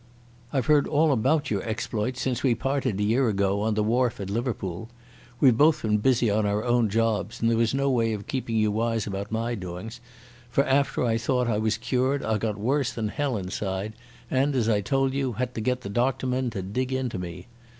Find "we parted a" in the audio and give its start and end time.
2.41-3.03